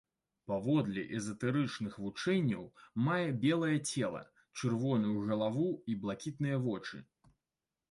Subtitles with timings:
[0.51, 2.63] Паводле эзатэрычных вучэнняў
[3.09, 4.23] мае белае цела,
[4.59, 7.07] чырвоную галаву і блакітныя вочы.